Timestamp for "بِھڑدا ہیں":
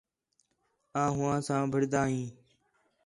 1.71-2.27